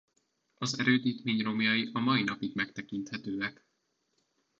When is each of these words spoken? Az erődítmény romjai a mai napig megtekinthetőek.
Az 0.57 0.79
erődítmény 0.79 1.41
romjai 1.41 1.89
a 1.93 1.99
mai 1.99 2.23
napig 2.23 2.55
megtekinthetőek. 2.55 3.65